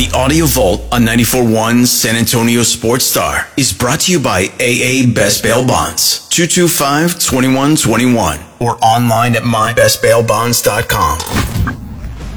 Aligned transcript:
The 0.00 0.08
Audio 0.12 0.46
Vault 0.46 0.80
on 0.92 1.02
94.1 1.02 1.84
San 1.84 2.16
Antonio 2.16 2.62
Sports 2.62 3.04
Star 3.04 3.46
is 3.58 3.70
brought 3.70 4.00
to 4.00 4.12
you 4.12 4.18
by 4.18 4.44
AA 4.58 5.04
Best 5.12 5.42
Bail 5.42 5.66
Bonds, 5.66 6.26
225-2121, 6.30 8.40
or 8.60 8.82
online 8.82 9.36
at 9.36 9.42
mybestbailbonds.com. 9.42 11.18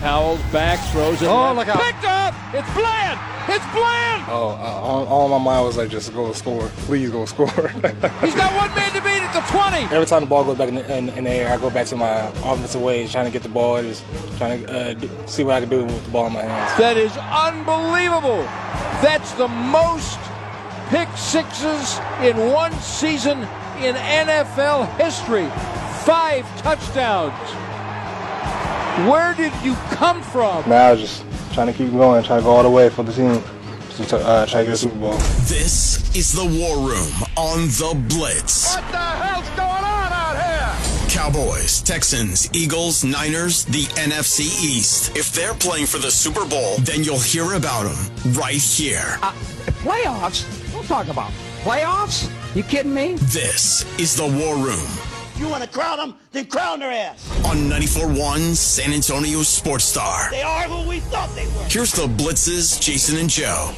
Powell's 0.01 0.41
back, 0.51 0.85
throws 0.91 1.21
it. 1.21 1.27
Oh, 1.27 1.53
left. 1.53 1.55
look 1.55 1.69
out. 1.69 1.81
Picked 1.81 2.03
up! 2.03 2.35
It's 2.53 2.69
Bland! 2.73 3.32
It's 3.49 3.65
Bland! 3.73 4.23
Oh, 4.29 4.57
uh, 4.57 4.79
all, 4.81 5.05
all 5.07 5.27
my 5.27 5.37
mind 5.37 5.65
was 5.65 5.75
like, 5.75 5.89
just 5.89 6.13
go 6.13 6.31
score. 6.31 6.69
Please 6.87 7.09
go 7.09 7.25
score. 7.25 7.47
He's 7.51 8.35
got 8.35 8.55
one 8.55 8.73
man 8.73 8.91
to 8.93 9.01
beat 9.01 9.21
at 9.21 9.33
the 9.33 9.41
20. 9.51 9.93
Every 9.93 10.05
time 10.05 10.21
the 10.21 10.27
ball 10.27 10.45
goes 10.45 10.57
back 10.57 10.69
in 10.69 10.75
the, 10.75 10.97
in, 10.97 11.09
in 11.09 11.25
the 11.25 11.29
air, 11.29 11.51
I 11.51 11.57
go 11.57 11.69
back 11.69 11.87
to 11.87 11.97
my 11.97 12.27
offensive 12.49 12.81
ways, 12.81 13.11
trying 13.11 13.25
to 13.25 13.31
get 13.31 13.43
the 13.43 13.49
ball, 13.49 13.81
just 13.81 14.05
trying 14.37 14.65
to 14.65 14.91
uh, 14.91 14.93
do, 14.93 15.09
see 15.25 15.43
what 15.43 15.55
I 15.55 15.59
can 15.59 15.69
do 15.69 15.83
with 15.83 16.05
the 16.05 16.11
ball 16.11 16.27
in 16.27 16.33
my 16.33 16.41
hands. 16.41 16.79
That 16.79 16.95
is 16.95 17.11
unbelievable. 17.17 18.43
That's 19.03 19.33
the 19.33 19.49
most 19.49 20.19
pick 20.87 21.09
sixes 21.17 21.99
in 22.21 22.51
one 22.53 22.71
season 22.79 23.39
in 23.83 23.95
NFL 23.95 24.95
history. 24.97 25.49
Five 26.05 26.45
touchdowns. 26.61 27.33
Where 29.09 29.33
did 29.33 29.51
you 29.65 29.73
come 29.95 30.21
from? 30.21 30.69
Now 30.69 30.87
I 30.87 30.91
was 30.91 31.01
just 31.01 31.32
trying 31.53 31.67
to 31.67 31.73
keep 31.73 31.91
going, 31.91 32.23
trying 32.23 32.39
to 32.39 32.43
go 32.43 32.51
all 32.51 32.63
the 32.63 32.69
way 32.69 32.89
for 32.89 33.03
the 33.03 33.13
team 33.13 33.41
to 34.07 34.17
uh, 34.17 34.45
try 34.45 34.61
to 34.61 34.65
get 34.65 34.73
a 34.73 34.77
Super 34.77 34.97
Bowl. 34.97 35.13
This 35.45 36.15
is 36.15 36.33
the 36.33 36.43
War 36.43 36.77
Room 36.77 37.13
on 37.37 37.67
the 37.67 37.93
Blitz. 38.09 38.75
What 38.75 38.91
the 38.91 38.97
hell's 38.97 39.47
going 39.49 39.59
on 39.59 40.11
out 40.11 40.35
here? 40.35 41.09
Cowboys, 41.09 41.81
Texans, 41.81 42.49
Eagles, 42.55 43.03
Niners, 43.03 43.65
the 43.65 43.83
NFC 44.01 44.41
East. 44.63 45.15
If 45.15 45.31
they're 45.31 45.53
playing 45.53 45.85
for 45.85 45.99
the 45.99 46.09
Super 46.09 46.45
Bowl, 46.45 46.77
then 46.79 47.03
you'll 47.03 47.19
hear 47.19 47.53
about 47.53 47.83
them 47.83 48.33
right 48.33 48.55
here. 48.55 49.19
Playoffs? 49.83 50.71
Don't 50.73 50.85
talk 50.87 51.07
about 51.07 51.31
playoffs. 51.61 52.29
You 52.55 52.63
kidding 52.63 52.93
me? 52.93 53.13
This 53.15 53.85
is 53.99 54.15
the 54.15 54.25
War 54.25 54.55
Room 54.55 55.12
If 55.33 55.39
you 55.39 55.49
want 55.49 55.63
to 55.63 55.69
crown 55.69 55.97
them? 55.97 56.15
Then 56.31 56.45
crown 56.45 56.79
their 56.79 56.91
ass. 56.91 57.27
on 57.43 57.57
94.1 57.57 58.55
San 58.55 58.93
Antonio 58.93 59.41
Sports 59.41 59.83
Star. 59.83 60.29
They 60.29 60.43
are 60.43 60.63
who 60.65 60.87
we 60.87 60.99
thought 60.99 61.33
they 61.33 61.47
were. 61.47 61.65
Here's 61.67 61.91
the 61.91 62.05
Blitzes, 62.05 62.79
Jason 62.79 63.17
and 63.17 63.27
Joe. 63.27 63.71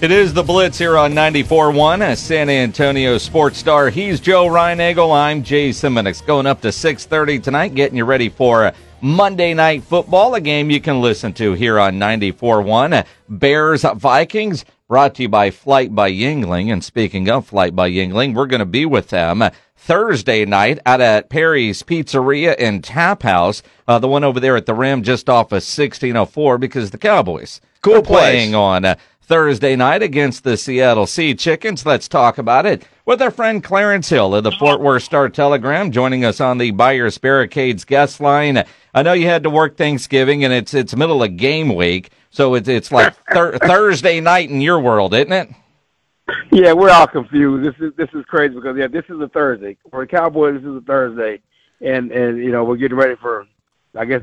It 0.00 0.12
is 0.12 0.32
the 0.32 0.44
Blitz 0.44 0.78
here 0.78 0.96
on 0.96 1.14
94.1, 1.14 2.12
a 2.12 2.14
San 2.14 2.48
Antonio 2.48 3.18
Sports 3.18 3.58
Star. 3.58 3.90
He's 3.90 4.20
Joe 4.20 4.46
Reinagel. 4.46 5.12
I'm 5.12 5.42
Jay 5.42 5.72
Simmons. 5.72 6.20
Going 6.20 6.46
up 6.46 6.60
to 6.60 6.68
6.30 6.68 7.42
tonight, 7.42 7.74
getting 7.74 7.96
you 7.96 8.04
ready 8.04 8.28
for 8.28 8.72
Monday 9.00 9.52
Night 9.52 9.82
Football, 9.82 10.36
a 10.36 10.40
game 10.40 10.70
you 10.70 10.80
can 10.80 11.00
listen 11.00 11.32
to 11.32 11.54
here 11.54 11.80
on 11.80 11.94
94.1. 11.94 13.04
Bears 13.28 13.82
Vikings, 13.82 14.64
brought 14.86 15.16
to 15.16 15.22
you 15.22 15.28
by 15.28 15.50
Flight 15.50 15.92
by 15.92 16.12
Yingling. 16.12 16.72
And 16.72 16.84
speaking 16.84 17.28
of 17.28 17.46
Flight 17.46 17.74
by 17.74 17.90
Yingling, 17.90 18.34
we're 18.34 18.46
going 18.46 18.60
to 18.60 18.66
be 18.66 18.86
with 18.86 19.08
them 19.08 19.42
Thursday 19.86 20.44
night 20.44 20.80
out 20.84 21.00
at 21.00 21.30
Perry's 21.30 21.84
Pizzeria 21.84 22.56
and 22.58 22.82
Tap 22.82 23.22
House, 23.22 23.62
uh, 23.86 24.00
the 24.00 24.08
one 24.08 24.24
over 24.24 24.40
there 24.40 24.56
at 24.56 24.66
the 24.66 24.74
Rim 24.74 25.04
just 25.04 25.30
off 25.30 25.52
of 25.52 25.62
1604 25.62 26.58
because 26.58 26.90
the 26.90 26.98
Cowboys 26.98 27.60
Cool 27.82 28.02
playing 28.02 28.56
on 28.56 28.84
uh, 28.84 28.96
Thursday 29.22 29.76
night 29.76 30.02
against 30.02 30.42
the 30.42 30.56
Seattle 30.56 31.06
Sea 31.06 31.36
Chickens. 31.36 31.86
Let's 31.86 32.08
talk 32.08 32.36
about 32.36 32.66
it 32.66 32.84
with 33.04 33.22
our 33.22 33.30
friend 33.30 33.62
Clarence 33.62 34.08
Hill 34.08 34.34
of 34.34 34.42
the 34.42 34.50
Fort 34.50 34.80
Worth 34.80 35.04
Star 35.04 35.28
Telegram, 35.28 35.92
joining 35.92 36.24
us 36.24 36.40
on 36.40 36.58
the 36.58 36.72
Buyers 36.72 37.16
Barricades 37.18 37.84
guest 37.84 38.20
line. 38.20 38.64
I 38.92 39.02
know 39.04 39.12
you 39.12 39.28
had 39.28 39.44
to 39.44 39.50
work 39.50 39.76
Thanksgiving, 39.76 40.42
and 40.42 40.52
it's 40.52 40.74
it's 40.74 40.96
middle 40.96 41.22
of 41.22 41.36
game 41.36 41.72
week, 41.76 42.10
so 42.30 42.54
it's 42.54 42.68
it's 42.68 42.90
like 42.90 43.14
thir- 43.32 43.56
Thursday 43.62 44.20
night 44.20 44.50
in 44.50 44.60
your 44.60 44.80
world, 44.80 45.14
isn't 45.14 45.32
it? 45.32 45.48
Yeah, 46.50 46.72
we're 46.72 46.90
all 46.90 47.06
confused. 47.06 47.66
This 47.66 47.74
is 47.86 47.94
this 47.96 48.08
is 48.14 48.24
crazy 48.26 48.54
because 48.54 48.76
yeah, 48.76 48.88
this 48.88 49.04
is 49.08 49.20
a 49.20 49.28
Thursday 49.28 49.76
for 49.90 50.00
the 50.00 50.06
Cowboys. 50.06 50.54
This 50.54 50.68
is 50.68 50.76
a 50.76 50.80
Thursday, 50.80 51.40
and 51.80 52.10
and 52.10 52.38
you 52.38 52.50
know 52.50 52.64
we're 52.64 52.76
getting 52.76 52.96
ready 52.96 53.14
for, 53.16 53.46
I 53.94 54.04
guess 54.04 54.22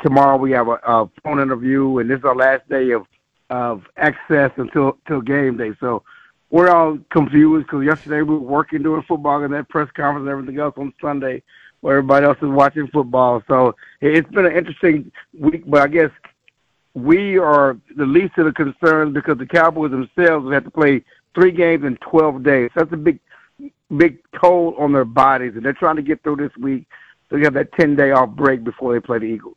tomorrow 0.00 0.36
we 0.36 0.50
have 0.52 0.68
a, 0.68 0.78
a 0.84 1.10
phone 1.22 1.40
interview, 1.40 1.98
and 1.98 2.10
this 2.10 2.18
is 2.18 2.24
our 2.24 2.34
last 2.34 2.68
day 2.68 2.90
of 2.90 3.06
of 3.50 3.82
access 3.96 4.50
until 4.56 4.98
till 5.06 5.20
game 5.20 5.58
day. 5.58 5.72
So 5.78 6.02
we're 6.50 6.70
all 6.70 6.98
confused 7.10 7.66
because 7.66 7.84
yesterday 7.84 8.22
we 8.22 8.34
were 8.34 8.40
working 8.40 8.82
doing 8.82 9.02
football 9.06 9.42
and 9.44 9.52
that 9.54 9.68
press 9.68 9.90
conference 9.94 10.24
and 10.24 10.30
everything 10.30 10.58
else 10.58 10.74
on 10.76 10.92
Sunday, 11.00 11.42
where 11.80 11.98
everybody 11.98 12.26
else 12.26 12.38
is 12.38 12.48
watching 12.48 12.88
football. 12.88 13.42
So 13.46 13.76
it's 14.00 14.30
been 14.30 14.46
an 14.46 14.56
interesting 14.56 15.12
week, 15.38 15.64
but 15.66 15.82
I 15.82 15.88
guess 15.88 16.10
we 16.94 17.38
are 17.38 17.76
the 17.96 18.06
least 18.06 18.36
of 18.38 18.46
the 18.46 18.52
concerns 18.52 19.14
because 19.14 19.38
the 19.38 19.46
Cowboys 19.46 19.90
themselves 19.90 20.52
have 20.52 20.64
to 20.64 20.70
play 20.70 21.02
three 21.34 21.52
games 21.52 21.84
in 21.84 21.96
12 21.96 22.42
days. 22.42 22.70
That's 22.74 22.92
a 22.92 22.96
big, 22.96 23.18
big 23.96 24.18
toll 24.38 24.74
on 24.78 24.92
their 24.92 25.04
bodies, 25.04 25.52
and 25.54 25.64
they're 25.64 25.72
trying 25.72 25.96
to 25.96 26.02
get 26.02 26.22
through 26.22 26.36
this 26.36 26.56
week. 26.58 26.86
So 27.30 27.36
you 27.36 27.44
have 27.44 27.54
that 27.54 27.72
10 27.72 27.96
day 27.96 28.10
off 28.10 28.30
break 28.30 28.62
before 28.62 28.92
they 28.92 29.00
play 29.00 29.18
the 29.18 29.24
Eagles. 29.24 29.56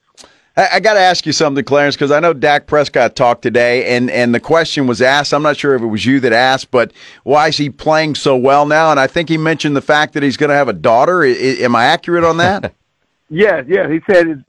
I, 0.56 0.70
I 0.74 0.80
got 0.80 0.94
to 0.94 1.02
ask 1.02 1.26
you 1.26 1.34
something, 1.34 1.66
Clarence, 1.66 1.96
because 1.96 2.12
I 2.12 2.22
know 2.22 2.32
Dak 2.32 2.68
Prescott 2.68 3.18
talked 3.18 3.42
today, 3.42 3.96
and, 3.98 4.10
and 4.10 4.34
the 4.34 4.40
question 4.40 4.88
was 4.88 5.02
asked. 5.02 5.34
I'm 5.34 5.44
not 5.44 5.58
sure 5.58 5.76
if 5.76 5.82
it 5.82 5.88
was 5.88 6.06
you 6.06 6.22
that 6.22 6.32
asked, 6.32 6.72
but 6.72 6.94
why 7.24 7.50
is 7.50 7.58
he 7.58 7.70
playing 7.70 8.16
so 8.16 8.38
well 8.38 8.66
now? 8.66 8.92
And 8.92 9.00
I 9.00 9.08
think 9.08 9.28
he 9.28 9.38
mentioned 9.38 9.76
the 9.76 9.82
fact 9.82 10.14
that 10.14 10.24
he's 10.24 10.38
going 10.38 10.50
to 10.52 10.56
have 10.56 10.70
a 10.70 10.74
daughter. 10.74 11.24
I, 11.24 11.32
I- 11.32 11.64
am 11.64 11.76
I 11.76 11.86
accurate 11.86 12.24
on 12.24 12.38
that? 12.38 12.74
Yes, 13.28 13.66
yes. 13.68 13.90
He 13.90 14.00
said 14.14 14.46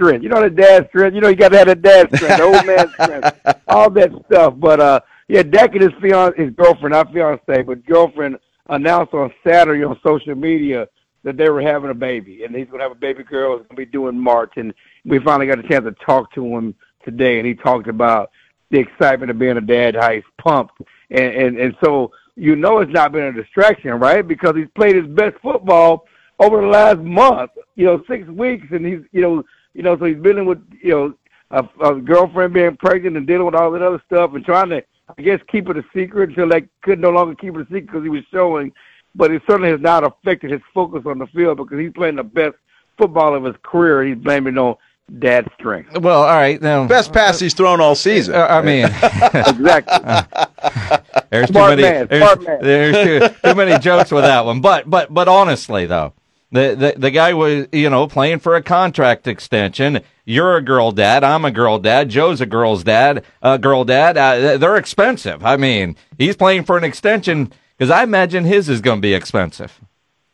strength. 0.00 0.22
You 0.22 0.28
know 0.28 0.42
the 0.42 0.50
dad 0.50 0.88
strength. 0.88 1.14
You 1.14 1.20
know 1.20 1.28
you 1.28 1.36
got 1.36 1.50
to 1.50 1.58
have 1.58 1.66
that 1.66 1.82
dad 1.82 2.08
strength, 2.14 2.36
the 2.36 2.42
old 2.42 2.66
man 2.66 2.88
strength, 2.92 3.62
all 3.68 3.90
that 3.90 4.10
stuff. 4.26 4.54
But 4.56 4.80
uh, 4.80 5.00
yeah, 5.28 5.42
Dak 5.42 5.74
and 5.74 5.82
his 5.82 5.92
fiance, 6.00 6.42
his 6.42 6.52
girlfriend, 6.54 6.92
not 6.92 7.12
fiance, 7.12 7.62
but 7.62 7.84
girlfriend, 7.86 8.38
announced 8.68 9.14
on 9.14 9.32
Saturday 9.46 9.84
on 9.84 9.98
social 10.04 10.34
media 10.34 10.88
that 11.22 11.36
they 11.36 11.50
were 11.50 11.60
having 11.60 11.90
a 11.90 11.94
baby, 11.94 12.44
and 12.44 12.54
he's 12.54 12.66
going 12.66 12.78
to 12.78 12.84
have 12.84 12.92
a 12.92 13.00
baby 13.00 13.22
girl. 13.22 13.56
It's 13.56 13.68
going 13.68 13.76
to 13.76 13.76
be 13.76 13.86
due 13.86 14.08
in 14.08 14.18
March, 14.18 14.54
and 14.56 14.72
we 15.04 15.18
finally 15.18 15.46
got 15.46 15.58
a 15.58 15.68
chance 15.68 15.84
to 15.84 15.94
talk 16.04 16.32
to 16.34 16.44
him 16.44 16.74
today, 17.04 17.38
and 17.38 17.46
he 17.46 17.54
talked 17.54 17.88
about 17.88 18.30
the 18.70 18.78
excitement 18.78 19.30
of 19.30 19.38
being 19.38 19.56
a 19.56 19.60
dad, 19.60 19.96
how 19.96 20.12
he's 20.12 20.22
pumped, 20.38 20.80
and 21.10 21.34
and 21.34 21.58
and 21.58 21.76
so 21.84 22.12
you 22.36 22.56
know 22.56 22.78
it's 22.78 22.92
not 22.92 23.12
been 23.12 23.24
a 23.24 23.32
distraction, 23.32 23.90
right? 23.92 24.26
Because 24.26 24.54
he's 24.56 24.68
played 24.74 24.96
his 24.96 25.06
best 25.08 25.36
football 25.42 26.06
over 26.40 26.62
the 26.62 26.66
last 26.66 26.98
month, 27.00 27.50
you 27.76 27.84
know, 27.84 28.02
six 28.08 28.26
weeks, 28.28 28.66
and 28.70 28.84
he's, 28.84 29.00
you 29.12 29.20
know, 29.20 29.42
you 29.74 29.82
know, 29.82 29.96
so 29.98 30.04
he's 30.04 30.22
dealing 30.22 30.46
with, 30.46 30.62
you 30.82 30.90
know, 30.90 31.14
a, 31.50 31.68
a 31.88 31.94
girlfriend 32.00 32.54
being 32.54 32.76
pregnant 32.76 33.16
and 33.16 33.26
dealing 33.26 33.46
with 33.46 33.54
all 33.54 33.70
that 33.72 33.82
other 33.82 34.02
stuff, 34.06 34.34
and 34.34 34.44
trying 34.44 34.68
to, 34.70 34.82
I 35.18 35.22
guess, 35.22 35.40
keep 35.50 35.68
it 35.68 35.76
a 35.76 35.84
secret 35.94 36.30
until 36.30 36.48
they 36.48 36.62
could 36.82 37.00
no 37.00 37.10
longer 37.10 37.34
keep 37.34 37.54
it 37.56 37.60
a 37.60 37.64
secret 37.64 37.86
because 37.86 38.02
he 38.02 38.08
was 38.08 38.24
showing, 38.32 38.72
but 39.14 39.30
it 39.32 39.42
certainly 39.46 39.70
has 39.70 39.80
not 39.80 40.04
affected 40.04 40.50
his 40.50 40.60
focus 40.72 41.02
on 41.06 41.18
the 41.18 41.26
field 41.28 41.56
because 41.58 41.78
he's 41.78 41.92
playing 41.92 42.16
the 42.16 42.22
best 42.24 42.54
football 42.98 43.34
of 43.34 43.44
his 43.44 43.56
career. 43.62 44.04
He's 44.04 44.16
blaming 44.16 44.54
it 44.54 44.58
on 44.58 44.76
dad's 45.18 45.48
strength. 45.58 45.96
Well, 45.98 46.22
all 46.22 46.36
right. 46.36 46.60
Now, 46.62 46.86
Best 46.86 47.12
pass 47.12 47.40
he's 47.40 47.54
thrown 47.54 47.80
all 47.80 47.96
season. 47.96 48.34
uh, 48.34 48.46
I 48.48 48.62
mean, 48.62 48.84
exactly. 49.34 51.20
there's 51.30 51.48
too 51.48 51.54
many. 51.58 51.82
man, 51.82 52.06
there's 52.08 52.38
man. 52.46 52.58
there's 52.62 53.30
too, 53.32 53.36
too 53.48 53.54
many 53.56 53.78
jokes 53.80 54.12
with 54.12 54.22
that 54.24 54.44
one. 54.44 54.60
But 54.60 54.88
but 54.88 55.12
but 55.12 55.26
honestly 55.28 55.86
though, 55.86 56.12
the, 56.52 56.74
the 56.74 56.94
the 56.98 57.10
guy 57.10 57.32
was 57.34 57.66
you 57.72 57.88
know 57.90 58.06
playing 58.06 58.40
for 58.40 58.56
a 58.56 58.62
contract 58.62 59.26
extension. 59.26 60.00
You're 60.24 60.56
a 60.56 60.62
girl 60.62 60.92
dad. 60.92 61.24
I'm 61.24 61.44
a 61.44 61.50
girl 61.50 61.78
dad. 61.78 62.08
Joe's 62.08 62.40
a 62.40 62.46
girl's 62.46 62.84
dad. 62.84 63.24
A 63.42 63.58
girl 63.58 63.84
dad. 63.84 64.16
Uh, 64.16 64.58
they're 64.58 64.76
expensive. 64.76 65.44
I 65.44 65.56
mean, 65.56 65.96
he's 66.18 66.36
playing 66.36 66.64
for 66.64 66.76
an 66.76 66.84
extension 66.84 67.52
because 67.76 67.90
I 67.90 68.02
imagine 68.02 68.44
his 68.44 68.68
is 68.68 68.80
going 68.80 68.98
to 68.98 69.02
be 69.02 69.14
expensive. 69.14 69.80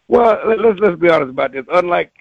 Well, 0.09 0.39
let- 0.47 0.61
let's 0.61 0.79
let's 0.81 1.01
be 1.01 1.09
honest 1.11 1.31
about 1.31 1.53
this. 1.53 1.65
Unlike 1.73 2.13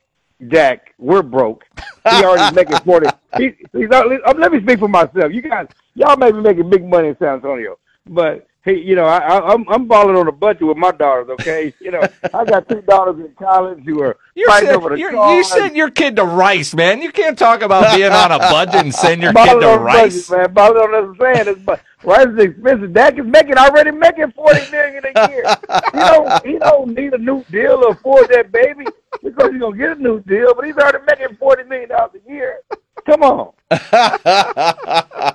Jack, 0.48 0.94
we're 0.98 1.22
broke. 1.24 1.66
He 2.10 2.24
already 2.24 2.56
making 2.56 2.78
forty. 2.80 3.08
He, 3.38 3.52
he's 3.74 3.90
not, 3.90 4.06
let 4.38 4.50
me 4.54 4.62
speak 4.62 4.80
for 4.80 4.88
myself. 4.88 5.34
You 5.34 5.42
guys, 5.42 5.68
y'all 5.96 6.16
may 6.16 6.32
be 6.32 6.40
making 6.40 6.70
big 6.70 6.86
money 6.88 7.10
in 7.10 7.18
San 7.18 7.34
Antonio, 7.34 7.78
but 8.08 8.48
Hey, 8.66 8.80
you 8.80 8.96
know, 8.96 9.06
I, 9.06 9.20
I, 9.20 9.54
I'm 9.54 9.70
I'm 9.70 9.88
balling 9.88 10.16
on 10.16 10.28
a 10.28 10.32
budget 10.32 10.64
with 10.64 10.76
my 10.78 10.90
daughters. 10.90 11.30
Okay, 11.40 11.72
you 11.80 11.92
know, 11.92 12.02
I 12.34 12.44
got 12.46 12.68
two 12.68 12.82
daughters 12.82 13.24
in 13.24 13.32
college 13.36 13.84
who 13.86 14.02
are 14.02 14.18
You're 14.34 14.50
fighting 14.50 14.72
over 14.72 14.90
the 14.90 14.98
you 14.98 15.44
sent 15.44 15.76
your 15.76 15.92
kid 15.92 16.16
to 16.16 16.24
Rice, 16.24 16.74
man. 16.74 17.04
You 17.04 17.12
can't 17.12 17.38
talk 17.38 17.62
about 17.62 17.96
being 17.96 18.12
on 18.12 18.32
a 18.32 18.40
budget 18.40 18.82
and 18.82 18.92
send 18.92 19.22
your 19.22 19.34
kid 19.34 19.60
to 19.60 19.68
Rice. 19.78 20.28
budget, 20.28 20.48
man. 20.48 20.54
Balling 20.56 20.78
on 20.78 20.92
what 20.92 21.04
I'm 21.04 21.36
saying. 21.36 21.48
It's, 21.48 21.62
but 21.62 21.80
Rice 22.04 22.26
is 22.26 22.40
expensive. 22.40 22.92
Dak 22.92 23.20
is 23.20 23.26
making 23.28 23.56
already 23.60 23.92
making 23.92 24.32
forty 24.32 24.62
million 24.72 25.04
a 25.14 25.30
year. 25.30 25.44
he 25.94 26.00
don't 26.00 26.46
he 26.48 26.58
don't 26.58 26.96
need 26.96 27.14
a 27.14 27.20
new 27.20 27.44
deal 27.52 27.80
to 27.82 27.88
afford 27.90 28.30
that 28.30 28.52
baby 28.52 28.86
because 29.22 29.52
he's 29.52 29.62
gonna 29.62 29.78
get 29.78 29.96
a 29.96 30.02
new 30.02 30.22
deal. 30.22 30.56
But 30.56 30.66
he's 30.66 30.78
already 30.78 31.06
making 31.06 31.38
forty 31.38 31.66
million 31.66 31.90
dollars 31.90 32.14
a 32.16 32.32
year. 32.32 32.62
Come 33.06 33.22
on. 33.22 33.52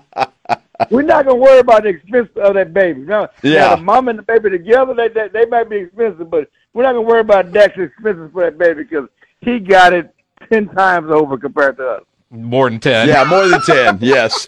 We're 0.90 1.02
not 1.02 1.26
gonna 1.26 1.36
worry 1.38 1.58
about 1.58 1.82
the 1.82 1.90
expense 1.90 2.28
of 2.36 2.54
that 2.54 2.72
baby. 2.72 3.00
Now, 3.02 3.28
Yeah. 3.42 3.60
now 3.60 3.76
the 3.76 3.82
mom 3.82 4.08
and 4.08 4.18
the 4.18 4.22
baby 4.22 4.50
together, 4.50 4.94
they, 4.94 5.08
they 5.08 5.28
they 5.28 5.44
might 5.46 5.68
be 5.68 5.76
expensive, 5.78 6.30
but 6.30 6.48
we're 6.72 6.82
not 6.84 6.92
gonna 6.92 7.02
worry 7.02 7.20
about 7.20 7.52
Dak's 7.52 7.78
expenses 7.78 8.30
for 8.32 8.42
that 8.44 8.56
baby 8.58 8.84
because 8.84 9.08
he 9.40 9.58
got 9.58 9.92
it 9.92 10.14
ten 10.50 10.68
times 10.68 11.10
over 11.10 11.36
compared 11.36 11.76
to 11.78 11.86
us. 11.86 12.02
More 12.32 12.70
than 12.70 12.78
ten. 12.78 13.08
Yeah, 13.08 13.24
more 13.24 13.48
than 13.48 13.60
10. 13.60 13.98
Yes. 14.02 14.46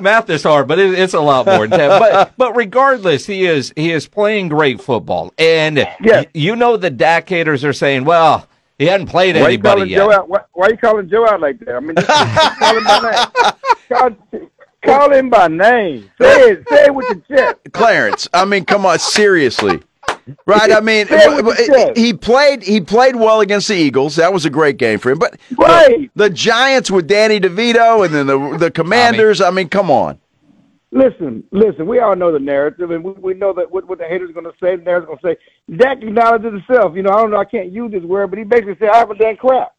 Math 0.00 0.30
is 0.30 0.44
hard, 0.44 0.68
but 0.68 0.78
it, 0.78 0.96
it's 0.98 1.12
a 1.14 1.20
lot 1.20 1.44
more 1.46 1.66
than 1.66 1.76
ten. 1.78 1.88
But 1.88 2.32
but 2.36 2.54
regardless, 2.56 3.26
he 3.26 3.44
is 3.46 3.72
he 3.76 3.90
is 3.90 4.06
playing 4.06 4.48
great 4.48 4.80
football, 4.80 5.32
and 5.38 5.76
Yes. 5.78 5.98
y- 6.00 6.26
you 6.34 6.54
know 6.56 6.76
the 6.76 6.90
Dak 6.90 7.28
haters 7.28 7.64
are 7.64 7.72
saying, 7.72 8.04
well, 8.04 8.46
he 8.78 8.86
hadn't 8.86 9.08
played 9.08 9.34
Why 9.34 9.40
you 9.40 9.46
anybody 9.46 9.74
calling 9.76 9.90
yet. 9.90 9.96
Joe 9.98 10.12
out? 10.12 10.28
Why, 10.28 10.40
why 10.52 10.68
you 10.68 10.76
calling 10.76 11.08
Joe 11.08 11.26
out 11.26 11.40
like 11.40 11.58
that? 11.60 11.74
I 11.74 11.80
mean, 11.80 11.96
just, 11.96 12.06
just 12.06 12.58
call 12.60 12.76
him 12.76 12.84
by 12.84 14.08
name. 14.32 14.48
Call, 14.84 14.98
call 14.98 15.12
him 15.12 15.30
by 15.30 15.48
name. 15.48 16.10
Say 16.20 16.50
it. 16.50 16.68
Say 16.68 16.84
it 16.86 16.94
with 16.94 17.06
your 17.28 17.38
chest. 17.38 17.58
Clarence, 17.72 18.28
I 18.34 18.44
mean, 18.44 18.64
come 18.64 18.84
on, 18.86 18.98
seriously. 18.98 19.80
Right? 20.46 20.70
I 20.72 20.80
mean, 20.80 21.06
Say 21.08 21.16
it 21.18 21.44
with 21.44 21.58
your 21.58 21.76
chest. 21.86 21.96
he 21.96 22.12
played 22.14 22.62
he 22.62 22.80
played 22.80 23.16
well 23.16 23.40
against 23.40 23.68
the 23.68 23.74
Eagles. 23.74 24.16
That 24.16 24.32
was 24.32 24.44
a 24.44 24.50
great 24.50 24.76
game 24.76 24.98
for 24.98 25.10
him. 25.10 25.18
But 25.18 25.38
the- 25.50 25.56
Right. 25.56 26.10
the, 26.14 26.30
Giants 26.30 26.90
with 26.90 27.06
Danny 27.08 27.40
DeVito 27.40 28.04
and 28.04 28.14
then 28.14 28.26
the 28.26 28.56
the 28.58 28.70
Commanders, 28.70 29.40
I 29.40 29.50
mean, 29.50 29.68
come 29.68 29.90
on. 29.90 30.18
Listen, 30.94 31.42
listen. 31.52 31.86
We 31.86 32.00
all 32.00 32.14
know 32.14 32.30
the 32.32 32.38
narrative, 32.38 32.90
and 32.90 33.02
we, 33.02 33.12
we 33.12 33.34
know 33.34 33.54
that 33.54 33.70
what, 33.72 33.88
what 33.88 33.98
the 33.98 34.04
haters 34.04 34.28
are 34.28 34.34
going 34.34 34.44
to 34.44 34.52
say. 34.62 34.76
The 34.76 34.82
narrative's 34.82 35.20
going 35.22 35.34
to 35.36 35.40
say. 35.40 35.76
Dak 35.78 36.02
acknowledges 36.02 36.52
himself. 36.52 36.94
You 36.94 37.02
know, 37.02 37.10
I 37.12 37.16
don't 37.22 37.30
know. 37.30 37.38
I 37.38 37.46
can't 37.46 37.72
use 37.72 37.92
this 37.92 38.02
word, 38.02 38.28
but 38.28 38.38
he 38.38 38.44
basically 38.44 38.76
said, 38.78 38.90
"I 38.90 38.98
haven't 38.98 39.18
done 39.18 39.36
crap." 39.36 39.74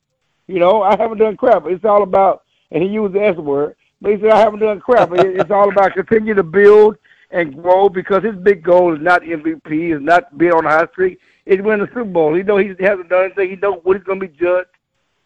You 0.48 0.60
know, 0.60 0.82
I 0.82 0.98
haven't 0.98 1.20
done 1.20 1.38
crap. 1.38 1.66
It's 1.68 1.86
all 1.86 2.02
about, 2.02 2.42
and 2.72 2.82
he 2.82 2.90
used 2.90 3.14
the 3.14 3.22
S 3.24 3.38
word, 3.38 3.76
but 4.04 4.12
he 4.12 4.20
said, 4.20 4.32
"I 4.32 4.40
haven't 4.40 4.60
done 4.60 4.82
crap." 4.82 5.10
It's 5.14 5.50
all 5.50 5.72
about 5.72 5.94
continue 5.94 6.34
to 6.34 6.44
build 6.44 6.98
and 7.32 7.56
grow 7.56 7.88
because 7.90 8.22
his 8.24 8.36
big 8.36 8.62
goal 8.62 8.94
is 8.94 9.02
not 9.02 9.24
MVP, 9.24 9.96
is 9.96 10.02
not 10.02 10.38
being 10.38 10.52
on 10.52 10.66
the 10.66 10.70
high 10.70 10.88
streak. 10.92 11.20
It's 11.46 11.64
win 11.64 11.80
the 11.80 11.88
Super 11.88 12.04
Bowl. 12.04 12.36
He 12.36 12.44
know 12.44 12.58
he 12.58 12.76
hasn't 12.80 13.10
done 13.10 13.26
anything. 13.26 13.50
He 13.50 13.56
know 13.56 13.76
what 13.84 13.96
he's 13.98 14.04
going 14.04 14.20
to 14.20 14.28
be 14.28 14.38
judged 14.38 14.70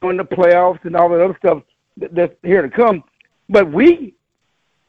in 0.03 0.17
the 0.17 0.23
playoffs 0.23 0.85
and 0.85 0.95
all 0.95 1.09
that 1.09 1.21
other 1.21 1.35
stuff 1.39 1.63
that's 1.97 2.33
here 2.43 2.61
to 2.61 2.69
come. 2.69 3.03
But 3.49 3.71
we 3.73 4.13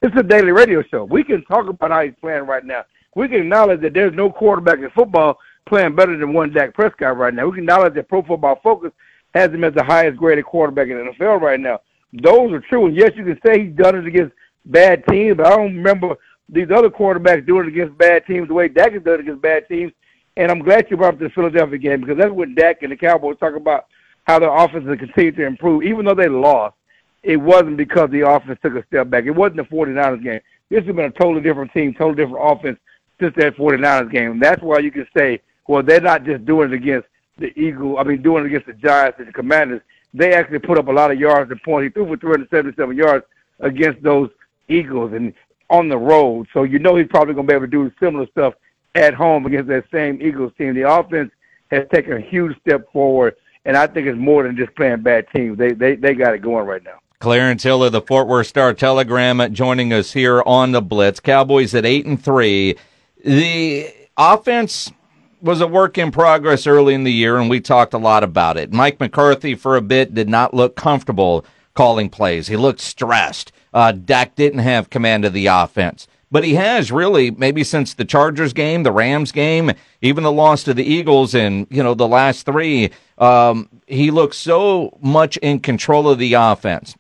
it's 0.02 0.17
a 0.17 0.23
daily 0.23 0.52
radio 0.52 0.82
show. 0.82 1.05
We 1.05 1.25
can 1.25 1.44
talk 1.46 1.67
about 1.67 1.91
how 1.91 2.05
he's 2.05 2.14
playing 2.20 2.44
right 2.44 2.64
now. 2.64 2.84
We 3.17 3.26
can 3.26 3.41
acknowledge 3.41 3.81
that 3.81 3.94
there's 3.94 4.14
no 4.14 4.31
quarterback 4.31 4.79
in 4.79 4.91
football 4.91 5.38
playing 5.67 5.96
better 5.96 6.17
than 6.17 6.32
one 6.32 6.52
Dak 6.52 6.75
Prescott 6.75 7.17
right 7.17 7.34
now. 7.34 7.46
We 7.46 7.52
can 7.52 7.64
acknowledge 7.64 7.94
that 7.94 8.08
Pro 8.08 8.23
Football 8.23 8.61
Focus 8.62 8.93
has 9.34 9.50
him 9.50 9.64
as 9.64 9.75
the 9.75 9.82
highest 9.82 10.19
graded 10.19 10.44
quarterback 10.44 10.88
in 10.88 10.99
the 10.99 11.12
NFL 11.12 11.41
right 11.41 11.58
now. 11.58 11.81
Those 12.12 12.52
are 12.52 12.60
true. 12.60 12.87
And 12.87 12.96
yes, 12.96 13.12
you 13.16 13.25
can 13.25 13.38
say 13.44 13.64
he's 13.64 13.76
done 13.76 13.96
it 13.96 14.06
against 14.06 14.34
bad 14.64 15.05
teams, 15.06 15.37
but 15.37 15.46
I 15.46 15.56
don't 15.56 15.76
remember 15.76 16.16
these 16.49 16.70
other 16.70 16.90
quarterbacks 16.90 17.46
doing 17.46 17.66
it 17.66 17.69
against 17.69 17.99
bad 17.99 18.26
teams 18.26 18.49
the 18.49 18.55
way 18.55 18.69
Dak 18.69 18.93
has 18.93 19.02
done 19.02 19.14
it 19.14 19.20
against 19.20 19.43
bad 19.43 19.69
teams. 19.69 19.93
And 20.37 20.50
I'm 20.50 20.60
glad 20.60 20.87
you 20.90 20.96
brought 20.96 21.14
up 21.14 21.20
the 21.20 21.31
Philadelphia 21.31 21.78
game 21.78 22.00
because 22.00 22.16
that's 22.16 22.31
what 22.31 22.55
Dak 22.55 22.82
and 22.82 22.93
the 22.93 22.96
Cowboys 22.96 23.38
talk 23.38 23.55
about 23.55 23.87
how 24.26 24.38
their 24.38 24.55
offense 24.55 24.87
has 24.87 24.99
continued 24.99 25.37
to 25.37 25.46
improve, 25.46 25.82
even 25.82 26.05
though 26.05 26.14
they 26.14 26.28
lost 26.28 26.75
it 27.22 27.37
wasn't 27.37 27.76
because 27.76 28.10
the 28.10 28.26
offense 28.26 28.58
took 28.62 28.75
a 28.75 28.84
step 28.87 29.10
back. 29.10 29.25
It 29.25 29.32
wasn't 29.32 29.56
the 29.56 29.62
49ers 29.64 30.22
game. 30.22 30.40
This 30.70 30.84
has 30.84 30.94
been 30.94 31.06
a 31.06 31.10
totally 31.10 31.40
different 31.40 31.72
team, 31.72 31.94
totally 31.94 32.16
different 32.16 32.38
offense 32.40 32.78
since 33.20 33.34
that 33.37 33.56
49ers 33.56 34.10
game. 34.10 34.32
And 34.32 34.43
that's 34.43 34.62
why 34.62 34.78
you 34.78 34.90
can 34.90 35.06
say, 35.16 35.40
well, 35.66 35.82
they're 35.82 36.00
not 36.00 36.25
just 36.25 36.44
doing 36.44 36.72
it 36.72 36.75
against 36.75 37.08
the 37.38 37.58
Eagles, 37.58 37.96
I 37.99 38.05
mean, 38.05 38.22
doing 38.22 38.44
it 38.44 38.49
against 38.49 38.66
the 38.66 38.72
Giants 38.75 39.19
and 39.19 39.28
the 39.28 39.32
Commanders. 39.32 39.82
They 40.14 40.32
actually 40.32 40.60
put 40.60 40.78
up 40.78 40.88
a 40.88 40.93
lot 40.93 41.10
of 41.10 41.19
yards 41.19 41.50
and 41.50 41.62
points. 41.62 41.84
He 41.84 41.90
threw 41.90 42.06
for 42.06 42.16
377 42.16 42.96
yards 42.96 43.26
against 43.60 44.02
those 44.02 44.31
Eagles 44.69 45.12
and 45.12 45.34
on 45.70 45.88
the 45.88 45.99
road. 45.99 46.46
So 46.52 46.62
you 46.62 46.78
know 46.78 46.96
he's 46.96 47.08
probably 47.08 47.34
going 47.34 47.46
to 47.46 47.50
be 47.50 47.56
able 47.56 47.66
to 47.66 47.70
do 47.70 47.93
similar 48.00 48.26
stuff 48.28 48.55
at 48.94 49.14
home 49.14 49.46
against 49.46 49.69
that 49.69 49.84
same 49.93 50.20
Eagles 50.20 50.52
team. 50.56 50.75
The 50.75 50.90
offense 50.90 51.31
has 51.70 51.87
taken 51.93 52.14
a 52.14 52.20
huge 52.20 52.58
step 52.60 52.90
forward, 52.93 53.37
and 53.64 53.76
I 53.76 53.87
think 53.87 54.06
it's 54.06 54.19
more 54.19 54.43
than 54.43 54.56
just 54.56 54.75
playing 54.75 55.02
bad 55.02 55.26
teams. 55.34 55.58
They 55.58 55.72
they 55.72 55.96
they 55.96 56.14
got 56.14 56.34
it 56.34 56.43
going 56.43 56.66
right 56.66 56.82
now. 56.82 56.99
Clarence 57.20 57.64
Hill 57.64 57.82
of 57.82 57.93
the 57.93 58.00
Fort 58.00 58.28
Worth 58.28 58.46
Star 58.46 58.72
Telegram 58.72 59.52
joining 59.52 59.93
us 59.93 60.12
here 60.12 60.43
on 60.46 60.72
the 60.72 60.81
Blitz. 60.81 61.20
Cowboys 61.20 61.75
at 61.75 61.84
eight 61.84 62.06
and 62.06 62.22
three. 62.22 62.76
The 63.25 63.93
offense 64.16 64.93
was 65.40 65.61
a 65.61 65.67
work 65.67 65.99
in 65.99 66.11
progress 66.11 66.67
early 66.67 66.94
in 66.94 67.05
the 67.05 67.12
year, 67.12 67.37
and 67.37 67.49
we 67.49 67.61
talked 67.61 67.94
a 67.94 67.99
lot 67.99 68.25
about 68.25 68.56
it. 68.56 68.73
Mike 68.73 69.00
McCarthy 69.00 69.55
for 69.55 69.76
a 69.76 69.82
bit 69.82 70.14
did 70.14 70.29
not 70.29 70.55
look 70.55 70.76
comfortable 70.76 71.44
calling 71.75 72.08
plays. 72.08 72.49
He 72.49 72.56
looked 72.56 72.81
stressed. 72.81 73.52
Uh, 73.73 73.93
Dak 73.93 74.35
didn't 74.35 74.61
have 74.61 74.90
command 74.90 75.25
of 75.25 75.32
the 75.32 75.46
offense. 75.46 76.06
But 76.31 76.44
he 76.44 76.55
has 76.55 76.93
really, 76.93 77.31
maybe 77.31 77.64
since 77.64 77.94
the 77.94 78.05
Chargers 78.05 78.52
game, 78.52 78.82
the 78.82 78.93
Rams 78.93 79.32
game, 79.32 79.73
even 80.02 80.25
the 80.25 80.32
loss 80.32 80.62
to 80.64 80.75
the 80.75 80.85
Eagles 80.85 81.35
and, 81.35 81.67
you 81.70 81.82
know, 81.82 81.94
the 81.94 82.08
last 82.08 82.44
three, 82.44 82.91
um, 83.17 83.69
he 83.87 84.11
looks 84.11 84.37
so 84.37 84.99
much 85.00 85.38
in 85.38 85.61
control 85.61 86.08
of 86.08 86.19
the 86.19 86.34
offense 86.34 86.96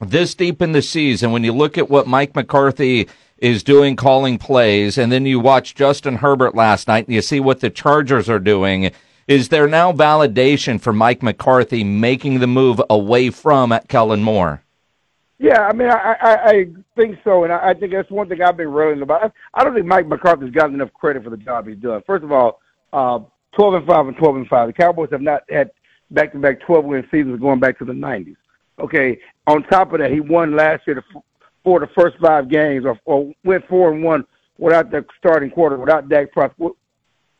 this 0.00 0.34
deep 0.34 0.62
in 0.62 0.72
the 0.72 0.82
season, 0.82 1.32
when 1.32 1.44
you 1.44 1.52
look 1.52 1.76
at 1.76 1.90
what 1.90 2.06
Mike 2.06 2.34
McCarthy 2.34 3.08
is 3.40 3.62
doing 3.62 3.96
calling 3.96 4.38
plays, 4.38 4.98
and 4.98 5.10
then 5.10 5.26
you 5.26 5.40
watch 5.40 5.74
Justin 5.74 6.16
Herbert 6.16 6.54
last 6.54 6.86
night 6.86 7.06
and 7.06 7.14
you 7.14 7.22
see 7.22 7.40
what 7.40 7.60
the 7.60 7.70
Chargers 7.70 8.28
are 8.28 8.38
doing, 8.38 8.90
is 9.26 9.48
there 9.48 9.66
now 9.66 9.92
validation 9.92 10.80
for 10.80 10.92
Mike 10.92 11.22
McCarthy 11.22 11.82
making 11.84 12.40
the 12.40 12.46
move 12.46 12.82
away 12.90 13.30
from 13.30 13.72
at 13.72 13.88
Kellen 13.88 14.22
Moore? 14.22 14.62
Yeah, 15.38 15.62
I 15.62 15.72
mean, 15.72 15.88
I 15.88 16.16
I, 16.20 16.50
I 16.50 16.66
think 16.96 17.18
so, 17.24 17.44
and 17.44 17.52
I, 17.52 17.70
I 17.70 17.74
think 17.74 17.92
that's 17.92 18.10
one 18.10 18.28
thing 18.28 18.42
I've 18.42 18.58
been 18.58 18.70
railing 18.70 19.00
about. 19.00 19.32
I, 19.54 19.64
don't 19.64 19.74
think 19.74 19.86
Mike 19.86 20.06
McCarthy's 20.06 20.52
gotten 20.52 20.74
enough 20.74 20.92
credit 20.92 21.24
for 21.24 21.30
the 21.30 21.38
job 21.38 21.66
he's 21.66 21.78
done. 21.78 22.02
First 22.06 22.24
of 22.24 22.32
all, 22.32 22.60
uh, 22.92 23.20
twelve 23.56 23.72
and 23.72 23.86
five 23.86 24.06
and 24.06 24.16
twelve 24.18 24.36
and 24.36 24.46
five. 24.48 24.66
The 24.66 24.74
Cowboys 24.74 25.08
have 25.12 25.22
not 25.22 25.44
had 25.48 25.70
back 26.10 26.32
to 26.32 26.38
back 26.38 26.60
twelve 26.60 26.84
win 26.84 27.06
seasons 27.10 27.40
going 27.40 27.58
back 27.58 27.78
to 27.78 27.86
the 27.86 27.94
nineties. 27.94 28.36
Okay. 28.78 29.18
On 29.46 29.62
top 29.62 29.92
of 29.92 30.00
that, 30.00 30.10
he 30.10 30.20
won 30.20 30.56
last 30.56 30.86
year 30.86 30.96
the, 30.96 31.20
for 31.64 31.80
the 31.80 31.88
first 31.88 32.16
five 32.18 32.48
games, 32.48 32.84
or, 32.84 32.98
or 33.04 33.32
went 33.44 33.66
four 33.68 33.92
and 33.92 34.02
one 34.02 34.24
without 34.58 34.90
the 34.90 35.04
starting 35.18 35.50
quarter, 35.50 35.76
without 35.76 36.08
Dak 36.08 36.32
Prescott. 36.32 36.72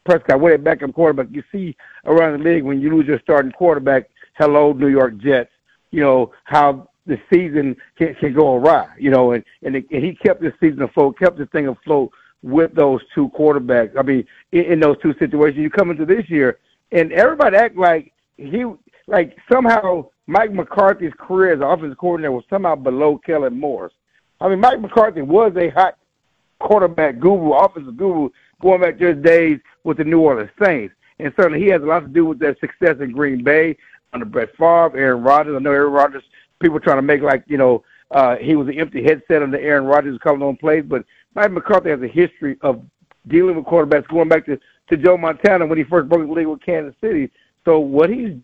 Prescott, 0.05 0.41
with 0.41 0.67
a 0.67 0.93
quarterback. 0.93 1.27
You 1.31 1.43
see 1.53 1.77
around 2.07 2.39
the 2.39 2.45
league 2.45 2.65
when 2.65 2.81
you 2.81 2.95
lose 2.97 3.07
your 3.07 3.21
starting 3.21 3.53
quarterback. 3.53 4.09
Hello, 4.39 4.73
New 4.73 4.89
York 4.89 5.19
Jets. 5.19 5.50
You 5.91 6.00
know 6.00 6.33
how 6.45 6.89
the 7.07 7.21
season 7.33 7.77
can, 7.97 8.15
can 8.15 8.33
go 8.33 8.57
awry. 8.57 8.89
You 8.99 9.11
know, 9.11 9.33
and 9.33 9.45
and, 9.62 9.77
it, 9.77 9.87
and 9.91 10.05
he 10.05 10.15
kept 10.15 10.41
this 10.41 10.55
season 10.61 10.83
afloat, 10.83 11.19
kept 11.19 11.39
this 11.39 11.49
thing 11.50 11.69
afloat 11.69 12.11
with 12.43 12.75
those 12.75 13.00
two 13.15 13.29
quarterbacks. 13.31 13.97
I 13.99 14.03
mean, 14.03 14.25
in, 14.53 14.65
in 14.65 14.81
those 14.81 14.97
two 15.03 15.15
situations, 15.19 15.59
you 15.59 15.71
come 15.71 15.91
into 15.91 16.07
this 16.07 16.29
year, 16.31 16.59
and 16.93 17.12
everybody 17.12 17.57
act 17.57 17.77
like 17.77 18.12
he 18.37 18.65
like 19.07 19.37
somehow 19.53 20.07
Mike 20.27 20.53
McCarthy's 20.53 21.12
career 21.19 21.53
as 21.53 21.61
an 21.61 21.67
offensive 21.67 21.99
coordinator 21.99 22.33
was 22.33 22.45
somehow 22.49 22.75
below 22.75 23.19
Kellen 23.19 23.59
Moore's. 23.59 23.93
I 24.40 24.49
mean, 24.49 24.61
Mike 24.61 24.80
McCarthy 24.80 25.23
was 25.23 25.52
a 25.56 25.68
hot 25.70 25.97
quarterback 26.59 27.18
guru, 27.18 27.52
offensive 27.52 27.97
guru, 27.97 28.30
going 28.61 28.80
back 28.80 28.99
to 28.99 29.14
his 29.14 29.25
days 29.25 29.59
with 29.85 29.99
the 29.99 30.04
New 30.04 30.20
Orleans 30.20 30.50
Saints. 30.62 30.94
And 31.18 31.32
certainly 31.37 31.61
he 31.61 31.68
has 31.68 31.82
a 31.82 31.87
lot 31.87 32.00
to 32.00 32.09
do 32.09 32.25
with 32.25 32.38
their 32.38 32.56
success 32.61 32.97
in 33.00 33.12
Green 33.12 33.44
Bay 33.44 33.76
under 34.12 34.26
Brett 34.26 34.50
Favre, 34.56 34.97
Aaron 34.97 35.23
Rodgers. 35.23 35.56
I 35.56 35.59
know 35.59 35.73
Aaron 35.73 35.92
Rodgers, 35.92 36.23
people 36.61 36.80
trying 36.80 36.99
to 36.99 37.02
make 37.02 37.23
like, 37.23 37.44
you 37.47 37.59
know, 37.59 37.85
uh, 38.11 38.37
he 38.37 38.56
was 38.56 38.68
an 38.68 38.78
empty 38.78 39.02
headset 39.02 39.42
under 39.42 39.59
Aaron 39.59 39.85
Rodgers 39.85 40.18
calling 40.23 40.42
on 40.42 40.56
plays, 40.56 40.85
but 40.87 41.04
Mike 41.35 41.52
McCarthy 41.52 41.90
has 41.90 42.02
a 42.02 42.09
history 42.09 42.56
of 42.62 42.82
dealing 43.28 43.56
with 43.56 43.66
quarterbacks 43.66 44.09
going 44.09 44.28
back 44.28 44.47
to, 44.47 44.59
to 44.88 44.97
Joe 44.97 45.16
Montana 45.16 45.66
when 45.66 45.78
he 45.78 45.85
first 45.85 46.09
broke 46.09 46.26
the 46.26 46.32
league 46.32 46.47
with 46.47 46.62
Kansas 46.62 46.94
City. 47.00 47.30
So 47.64 47.78
what 47.78 48.11
he's 48.11 48.37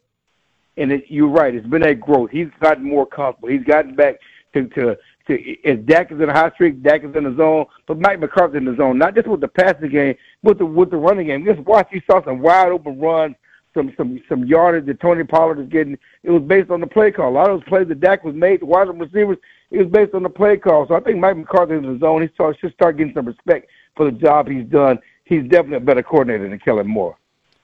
and 0.76 0.92
it, 0.92 1.04
you're 1.08 1.28
right. 1.28 1.54
It's 1.54 1.66
been 1.66 1.82
a 1.82 1.94
growth. 1.94 2.30
He's 2.30 2.48
gotten 2.60 2.84
more 2.84 3.06
comfortable. 3.06 3.48
He's 3.48 3.64
gotten 3.64 3.94
back 3.94 4.16
to 4.54 4.68
to 4.68 4.96
to. 5.26 5.68
As 5.68 5.78
Dak 5.86 6.12
is 6.12 6.20
in 6.20 6.28
a 6.28 6.32
hot 6.32 6.54
streak, 6.54 6.82
Dak 6.82 7.04
is 7.04 7.14
in 7.14 7.24
the 7.24 7.34
zone, 7.36 7.66
but 7.86 7.98
Mike 7.98 8.20
McCarthy's 8.20 8.58
in 8.58 8.64
the 8.64 8.76
zone. 8.76 8.98
Not 8.98 9.14
just 9.14 9.26
with 9.26 9.40
the 9.40 9.48
passing 9.48 9.90
game, 9.90 10.14
but 10.42 10.58
the 10.58 10.66
with 10.66 10.90
the 10.90 10.96
running 10.96 11.26
game. 11.26 11.44
Just 11.44 11.60
watch. 11.60 11.88
You 11.92 12.00
saw 12.10 12.24
some 12.24 12.40
wide 12.40 12.72
open 12.72 12.98
runs, 12.98 13.36
some 13.74 13.92
some 13.96 14.20
some 14.28 14.44
yardage 14.44 14.86
that 14.86 15.00
Tony 15.00 15.24
Pollard 15.24 15.60
is 15.60 15.68
getting. 15.68 15.98
It 16.22 16.30
was 16.30 16.42
based 16.42 16.70
on 16.70 16.80
the 16.80 16.86
play 16.86 17.10
call. 17.10 17.30
A 17.30 17.30
lot 17.30 17.50
of 17.50 17.60
those 17.60 17.68
plays 17.68 17.88
that 17.88 18.00
Dak 18.00 18.24
was 18.24 18.34
made, 18.34 18.60
the 18.60 18.66
wide 18.66 18.88
receivers, 18.88 19.38
it 19.70 19.78
was 19.78 19.88
based 19.88 20.14
on 20.14 20.22
the 20.22 20.30
play 20.30 20.56
call. 20.56 20.86
So 20.88 20.94
I 20.94 21.00
think 21.00 21.18
Mike 21.18 21.36
McCarthy 21.36 21.74
in 21.74 21.82
the 21.82 21.98
zone. 21.98 22.22
He 22.22 22.28
should 22.60 22.72
start 22.72 22.96
getting 22.96 23.14
some 23.14 23.26
respect 23.26 23.68
for 23.96 24.10
the 24.10 24.16
job 24.16 24.48
he's 24.48 24.66
done. 24.66 24.98
He's 25.24 25.42
definitely 25.42 25.78
a 25.78 25.80
better 25.80 26.02
coordinator 26.02 26.48
than 26.48 26.58
Kellen 26.58 26.86
Moore. 26.86 27.16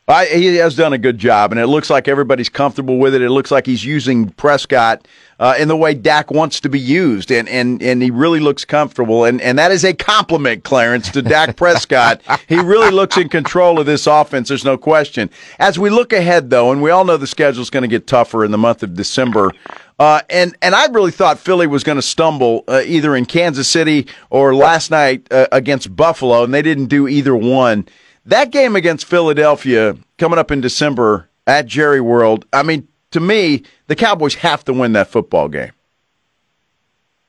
I, 0.08 0.26
he 0.26 0.56
has 0.56 0.74
done 0.74 0.92
a 0.92 0.98
good 0.98 1.16
job, 1.16 1.52
and 1.52 1.60
it 1.60 1.68
looks 1.68 1.88
like 1.88 2.08
everybody's 2.08 2.48
comfortable 2.48 2.98
with 2.98 3.14
it. 3.14 3.22
It 3.22 3.30
looks 3.30 3.52
like 3.52 3.66
he's 3.66 3.84
using 3.84 4.30
Prescott 4.30 5.06
uh, 5.38 5.54
in 5.56 5.68
the 5.68 5.76
way 5.76 5.94
Dak 5.94 6.32
wants 6.32 6.58
to 6.60 6.68
be 6.68 6.80
used, 6.80 7.30
and, 7.30 7.48
and, 7.48 7.80
and 7.80 8.02
he 8.02 8.10
really 8.10 8.40
looks 8.40 8.64
comfortable. 8.64 9.24
And, 9.24 9.40
and 9.40 9.56
that 9.60 9.70
is 9.70 9.84
a 9.84 9.94
compliment, 9.94 10.64
Clarence, 10.64 11.08
to 11.12 11.22
Dak 11.22 11.56
Prescott. 11.56 12.20
he 12.48 12.58
really 12.58 12.90
looks 12.90 13.16
in 13.16 13.28
control 13.28 13.78
of 13.78 13.86
this 13.86 14.08
offense, 14.08 14.48
there's 14.48 14.64
no 14.64 14.76
question. 14.76 15.30
As 15.60 15.78
we 15.78 15.88
look 15.88 16.12
ahead, 16.12 16.50
though, 16.50 16.72
and 16.72 16.82
we 16.82 16.90
all 16.90 17.04
know 17.04 17.16
the 17.16 17.28
schedule 17.28 17.62
is 17.62 17.70
going 17.70 17.82
to 17.82 17.88
get 17.88 18.08
tougher 18.08 18.44
in 18.44 18.50
the 18.50 18.58
month 18.58 18.82
of 18.82 18.94
December, 18.94 19.52
uh, 20.00 20.20
and 20.28 20.56
and 20.62 20.74
I 20.74 20.86
really 20.86 21.12
thought 21.12 21.38
Philly 21.38 21.68
was 21.68 21.84
going 21.84 21.96
to 21.96 22.02
stumble 22.02 22.64
uh, 22.66 22.82
either 22.84 23.14
in 23.14 23.24
Kansas 23.24 23.68
City 23.68 24.08
or 24.30 24.52
last 24.52 24.90
night 24.90 25.28
uh, 25.30 25.46
against 25.52 25.94
Buffalo, 25.94 26.42
and 26.42 26.52
they 26.52 26.62
didn't 26.62 26.86
do 26.86 27.06
either 27.06 27.36
one. 27.36 27.86
That 28.26 28.50
game 28.50 28.76
against 28.76 29.06
Philadelphia 29.06 29.96
coming 30.18 30.38
up 30.38 30.50
in 30.50 30.60
December 30.60 31.28
at 31.46 31.66
Jerry 31.66 32.00
World. 32.00 32.46
I 32.52 32.62
mean, 32.62 32.88
to 33.10 33.20
me, 33.20 33.64
the 33.88 33.96
Cowboys 33.96 34.34
have 34.36 34.64
to 34.64 34.72
win 34.72 34.92
that 34.92 35.08
football 35.08 35.48
game. 35.48 35.72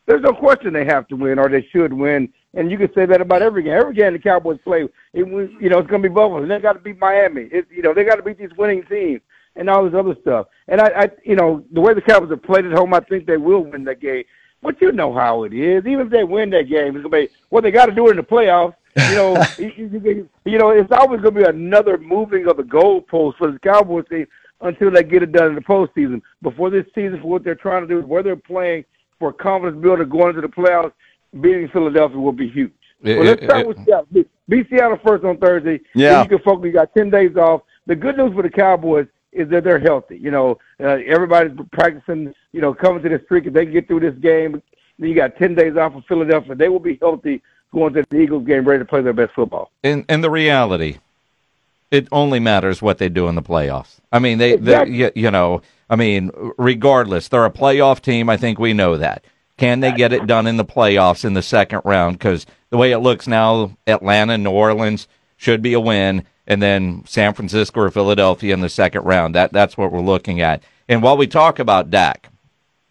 There's 0.06 0.22
no 0.22 0.34
question 0.34 0.74
they 0.74 0.86
have 0.86 1.08
to 1.08 1.16
win 1.16 1.40
or 1.40 1.50
they 1.50 1.66
should 1.72 1.94
win. 1.94 2.32
And 2.54 2.70
you 2.70 2.78
can 2.78 2.94
say 2.94 3.06
that 3.06 3.22
about 3.22 3.42
every 3.42 3.64
game. 3.64 3.74
Every 3.74 3.96
game 3.96 4.14
the 4.14 4.20
Cowboys 4.20 4.60
play, 4.64 4.84
it, 4.84 4.92
you 5.14 5.70
know, 5.70 5.80
it's 5.80 5.90
going 5.90 6.04
to 6.04 6.10
be 6.10 6.14
Buffalo. 6.14 6.46
They 6.46 6.60
got 6.60 6.74
to 6.74 6.80
beat 6.80 7.00
Miami. 7.00 7.44
It, 7.52 7.66
you 7.72 7.82
know, 7.82 7.94
they 7.94 8.04
got 8.04 8.16
to 8.16 8.24
beat 8.24 8.38
these 8.38 8.56
winning 8.58 8.84
teams 8.84 9.22
and 9.56 9.70
all 9.70 9.86
this 9.86 9.98
other 9.98 10.16
stuff. 10.22 10.48
And 10.68 10.82
I, 10.82 10.88
I, 10.96 11.10
you 11.24 11.36
know, 11.36 11.64
the 11.72 11.82
way 11.82 11.94
the 11.94 12.02
Cowboys 12.02 12.30
have 12.30 12.44
played 12.44 12.66
at 12.66 12.74
home, 12.74 12.94
I 12.94 13.00
think 13.00 13.26
they 13.26 13.38
will 13.38 13.62
win 13.62 13.86
that 13.86 14.02
game. 14.02 14.24
But 14.62 14.82
you 14.82 14.92
know 14.92 15.14
how 15.14 15.44
it 15.44 15.54
is. 15.54 15.86
Even 15.86 16.06
if 16.06 16.10
they 16.10 16.24
win 16.24 16.50
that 16.52 16.70
game, 16.70 16.96
it's 16.96 17.04
gonna 17.04 17.10
be 17.10 17.30
well. 17.50 17.62
They 17.62 17.72
got 17.72 17.88
to 17.88 17.92
do 17.92 18.10
in 18.10 18.16
the 18.16 18.24
playoffs. 18.24 18.76
You 18.96 19.16
know, 19.16 19.44
you, 19.58 20.58
know, 20.58 20.70
it's 20.70 20.92
always 20.92 21.22
going 21.22 21.34
to 21.34 21.42
be 21.42 21.46
another 21.46 21.98
moving 21.98 22.48
of 22.48 22.58
the 22.58 22.64
goalposts 22.64 23.38
for 23.38 23.52
the 23.52 23.60
Cowboys 23.60 24.06
team 24.10 24.28
until 24.62 24.92
they 24.92 25.04
get 25.04 25.24
it 25.24 25.32
done 25.32 25.50
in 25.50 25.56
the 25.56 25.62
postseason. 25.62 26.22
Before 26.42 26.70
this 26.70 26.86
season, 26.94 27.20
for 27.22 27.28
what 27.28 27.44
they're 27.44 27.56
trying 27.56 27.82
to 27.82 27.88
do, 27.88 28.06
where 28.06 28.24
they're 28.24 28.36
playing 28.36 28.86
for 29.20 29.34
confidence 29.34 29.82
builder 29.82 30.06
going 30.06 30.30
into 30.30 30.42
the 30.42 30.48
playoffs, 30.48 30.94
beating 31.42 31.70
Philadelphia 31.70 32.18
will 32.18 32.32
be 32.32 32.50
huge. 32.50 32.72
It, 33.02 33.18
well, 33.18 33.26
let's 33.26 33.44
start 33.44 33.62
it, 33.62 33.68
with 33.68 33.86
Seattle. 33.86 34.08
Beat 34.48 34.70
Seattle 34.70 35.00
first 35.06 35.24
on 35.24 35.38
Thursday. 35.38 35.82
Yeah, 35.94 36.24
you 36.24 36.30
can 36.30 36.40
focus. 36.40 36.66
You 36.66 36.74
got 36.74 36.94
ten 36.94 37.10
days 37.10 37.36
off. 37.36 37.62
The 37.86 37.96
good 37.96 38.18
news 38.18 38.34
for 38.34 38.44
the 38.44 38.50
Cowboys 38.50 39.08
is 39.32 39.50
that 39.50 39.64
they're 39.64 39.80
healthy. 39.80 40.18
You 40.18 40.32
know, 40.32 40.58
uh, 40.80 41.00
everybody's 41.06 41.58
practicing. 41.72 42.34
You 42.54 42.62
know, 42.62 42.74
coming 42.74 43.04
to 43.04 43.10
the 43.10 43.22
streak. 43.26 43.46
If 43.46 43.54
they 43.54 43.66
can 43.66 43.74
get 43.74 43.88
through 43.88 44.02
this 44.02 44.18
game, 44.20 44.62
then 45.00 45.10
you 45.10 45.16
got 45.16 45.36
ten 45.38 45.56
days 45.56 45.76
off 45.76 45.96
of 45.96 46.06
Philadelphia. 46.06 46.56
They 46.56 46.70
will 46.70 46.80
be 46.80 46.98
healthy 47.02 47.42
going 47.74 47.94
to 47.94 48.06
the 48.10 48.18
Eagles 48.18 48.46
game 48.46 48.66
ready 48.66 48.80
to 48.80 48.86
play 48.86 49.02
their 49.02 49.14
best 49.14 49.34
football. 49.34 49.72
And 49.84 50.06
and 50.08 50.24
the 50.24 50.30
reality, 50.30 51.00
it 51.92 52.08
only 52.12 52.40
matters 52.40 52.82
what 52.82 52.98
they 52.98 53.10
do 53.10 53.28
in 53.28 53.36
the 53.36 53.42
playoffs. 53.42 54.00
I 54.12 54.20
mean, 54.20 54.38
they, 54.38 54.54
exactly. 54.54 54.92
they 54.92 54.98
you, 54.98 55.12
you 55.16 55.32
know, 55.32 55.62
I 55.90 55.96
mean, 55.96 56.32
regardless, 56.58 57.28
they're 57.28 57.46
a 57.46 57.52
playoff 57.52 58.02
team. 58.02 58.30
I 58.30 58.38
think 58.38 58.60
we 58.60 58.74
know 58.74 58.98
that. 58.98 59.24
Can 59.58 59.82
they 59.82 59.92
get 59.92 60.14
it 60.14 60.26
done 60.26 60.48
in 60.48 60.58
the 60.58 60.66
playoffs 60.66 61.24
in 61.24 61.36
the 61.36 61.44
second 61.44 61.82
round? 61.86 62.18
Because 62.18 62.46
the 62.70 62.78
way 62.78 62.92
it 62.92 63.00
looks 63.00 63.28
now, 63.28 63.78
Atlanta, 63.86 64.38
New 64.38 64.50
Orleans 64.50 65.08
should 65.38 65.62
be 65.62 65.74
a 65.74 65.80
win, 65.80 66.26
and 66.48 66.62
then 66.62 67.04
San 67.06 67.34
Francisco 67.34 67.82
or 67.82 67.92
Philadelphia 67.92 68.54
in 68.54 68.62
the 68.62 68.70
second 68.70 69.04
round. 69.04 69.36
That 69.36 69.54
that's 69.54 69.78
what 69.78 69.92
we're 69.92 70.02
looking 70.02 70.42
at. 70.42 70.64
And 70.90 71.04
while 71.04 71.18
we 71.18 71.28
talk 71.28 71.60
about 71.60 71.92
Dak 71.92 72.30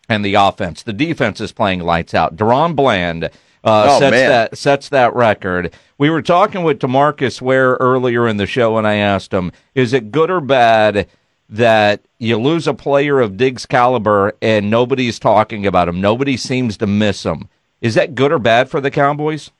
and 0.08 0.24
the 0.24 0.34
offense, 0.34 0.82
the 0.82 0.92
defense 0.92 1.40
is 1.40 1.52
playing 1.52 1.80
lights 1.80 2.14
out. 2.14 2.36
DaRon 2.36 2.76
Bland 2.76 3.30
uh, 3.64 3.86
oh, 3.88 3.98
sets 3.98 4.10
man. 4.12 4.28
that 4.28 4.58
sets 4.58 4.88
that 4.88 5.14
record. 5.14 5.74
We 5.98 6.10
were 6.10 6.22
talking 6.22 6.64
with 6.64 6.78
Demarcus 6.80 7.40
Ware 7.40 7.76
earlier 7.80 8.26
in 8.26 8.36
the 8.36 8.46
show, 8.46 8.76
and 8.76 8.86
I 8.86 8.96
asked 8.96 9.32
him, 9.32 9.52
"Is 9.74 9.92
it 9.92 10.10
good 10.10 10.30
or 10.30 10.40
bad 10.40 11.08
that 11.48 12.02
you 12.18 12.38
lose 12.38 12.66
a 12.66 12.74
player 12.74 13.20
of 13.20 13.36
Diggs' 13.36 13.66
caliber 13.66 14.34
and 14.42 14.70
nobody's 14.70 15.18
talking 15.18 15.66
about 15.66 15.88
him? 15.88 16.00
Nobody 16.00 16.36
seems 16.36 16.76
to 16.78 16.86
miss 16.86 17.24
him. 17.24 17.48
Is 17.80 17.94
that 17.94 18.14
good 18.14 18.32
or 18.32 18.38
bad 18.38 18.68
for 18.68 18.80
the 18.80 18.90
Cowboys?" 18.90 19.50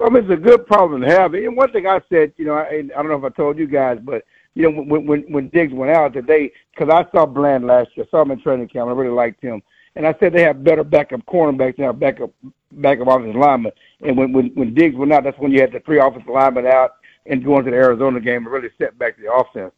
I 0.00 0.08
mean, 0.08 0.24
it's 0.24 0.32
a 0.32 0.36
good 0.36 0.66
problem 0.66 1.02
to 1.02 1.08
have. 1.08 1.34
And 1.34 1.56
one 1.56 1.70
thing 1.72 1.86
I 1.86 2.00
said, 2.08 2.32
you 2.36 2.46
know, 2.46 2.54
I, 2.54 2.78
I 2.78 3.02
don't 3.02 3.08
know 3.08 3.18
if 3.18 3.24
I 3.24 3.36
told 3.36 3.58
you 3.58 3.66
guys, 3.66 3.98
but 4.02 4.24
you 4.54 4.62
know, 4.62 4.82
when 4.82 5.06
when 5.06 5.20
when 5.32 5.48
Diggs 5.50 5.72
went 5.72 5.92
out 5.92 6.12
today, 6.12 6.52
because 6.74 6.92
I 6.92 7.08
saw 7.12 7.26
Bland 7.26 7.66
last 7.66 7.90
year, 7.94 8.06
I 8.06 8.10
saw 8.10 8.22
him 8.22 8.30
in 8.30 8.40
training 8.40 8.68
camp, 8.68 8.88
I 8.88 8.92
really 8.92 9.14
liked 9.14 9.42
him. 9.42 9.62
And 9.96 10.06
I 10.06 10.14
said 10.20 10.32
they 10.32 10.42
have 10.42 10.64
better 10.64 10.84
backup 10.84 11.24
cornerbacks 11.26 11.76
than 11.76 11.98
backup 11.98 12.30
backup 12.72 13.08
offensive 13.08 13.36
linemen. 13.36 13.72
And 14.00 14.16
when 14.16 14.32
when 14.32 14.50
when 14.54 14.74
Diggs 14.74 14.96
went 14.96 15.12
out, 15.12 15.24
that's 15.24 15.38
when 15.38 15.52
you 15.52 15.60
had 15.60 15.72
the 15.72 15.80
three 15.80 15.98
offensive 15.98 16.28
linemen 16.28 16.66
out 16.66 16.92
and 17.26 17.44
going 17.44 17.64
to 17.64 17.70
the 17.70 17.76
Arizona 17.76 18.20
game 18.20 18.44
and 18.44 18.46
really 18.46 18.70
set 18.78 18.98
back 18.98 19.16
the 19.18 19.32
offense. 19.32 19.72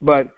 But 0.00 0.34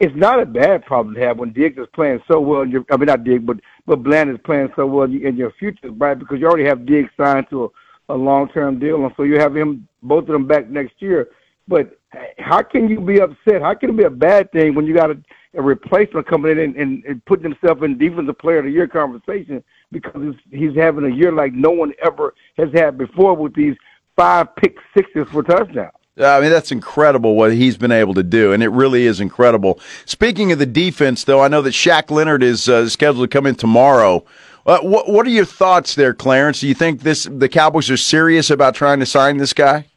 it's 0.00 0.16
not 0.16 0.40
a 0.40 0.46
bad 0.46 0.84
problem 0.84 1.14
to 1.14 1.20
have 1.20 1.38
when 1.38 1.52
Diggs 1.52 1.78
is 1.78 1.86
playing 1.94 2.20
so 2.28 2.40
well. 2.40 2.62
In 2.62 2.70
your, 2.70 2.84
I 2.90 2.96
mean, 2.96 3.06
not 3.06 3.24
Diggs, 3.24 3.44
but 3.44 3.58
but 3.86 4.02
Bland 4.02 4.30
is 4.30 4.38
playing 4.44 4.72
so 4.76 4.86
well 4.86 5.04
in 5.04 5.36
your 5.36 5.52
future, 5.52 5.90
right? 5.92 6.18
Because 6.18 6.38
you 6.40 6.46
already 6.46 6.66
have 6.66 6.86
Diggs 6.86 7.10
signed 7.16 7.46
to 7.50 7.64
a, 8.08 8.14
a 8.14 8.16
long 8.16 8.48
term 8.48 8.78
deal, 8.78 9.04
and 9.04 9.12
so 9.16 9.22
you 9.22 9.38
have 9.38 9.56
him 9.56 9.88
both 10.02 10.24
of 10.24 10.28
them 10.28 10.46
back 10.46 10.68
next 10.68 10.94
year. 11.00 11.28
But 11.68 11.98
how 12.38 12.62
can 12.62 12.88
you 12.88 13.00
be 13.00 13.20
upset? 13.20 13.62
How 13.62 13.74
can 13.74 13.90
it 13.90 13.96
be 13.96 14.04
a 14.04 14.10
bad 14.10 14.50
thing 14.52 14.74
when 14.74 14.86
you 14.86 14.94
got 14.94 15.10
a 15.10 15.18
a 15.56 15.62
replacement 15.62 16.26
coming 16.26 16.52
in 16.52 16.58
and, 16.58 16.76
and, 16.76 17.04
and 17.04 17.24
putting 17.24 17.50
himself 17.50 17.82
in 17.82 17.98
defensive 17.98 18.38
player 18.38 18.58
of 18.58 18.66
the 18.66 18.70
year 18.70 18.86
conversation 18.86 19.64
because 19.90 20.34
he's 20.50 20.74
having 20.76 21.04
a 21.04 21.14
year 21.14 21.32
like 21.32 21.52
no 21.52 21.70
one 21.70 21.92
ever 22.04 22.34
has 22.58 22.68
had 22.74 22.98
before 22.98 23.34
with 23.34 23.54
these 23.54 23.74
five 24.16 24.54
pick 24.56 24.76
sixes 24.94 25.26
for 25.32 25.42
touchdowns. 25.42 25.92
I 26.18 26.40
mean, 26.40 26.50
that's 26.50 26.72
incredible 26.72 27.36
what 27.36 27.52
he's 27.52 27.76
been 27.76 27.92
able 27.92 28.14
to 28.14 28.22
do, 28.22 28.52
and 28.52 28.62
it 28.62 28.68
really 28.68 29.04
is 29.04 29.20
incredible. 29.20 29.78
Speaking 30.06 30.50
of 30.50 30.58
the 30.58 30.64
defense, 30.64 31.24
though, 31.24 31.42
I 31.42 31.48
know 31.48 31.60
that 31.60 31.74
Shaq 31.74 32.10
Leonard 32.10 32.42
is 32.42 32.70
uh, 32.70 32.88
scheduled 32.88 33.30
to 33.30 33.34
come 33.34 33.44
in 33.44 33.54
tomorrow. 33.54 34.24
Uh, 34.64 34.78
what, 34.78 35.10
what 35.10 35.26
are 35.26 35.30
your 35.30 35.44
thoughts 35.44 35.94
there, 35.94 36.14
Clarence? 36.14 36.60
Do 36.60 36.68
you 36.68 36.74
think 36.74 37.02
this 37.02 37.24
the 37.30 37.50
Cowboys 37.50 37.90
are 37.90 37.98
serious 37.98 38.48
about 38.48 38.74
trying 38.74 38.98
to 39.00 39.06
sign 39.06 39.36
this 39.36 39.52
guy? 39.52 39.88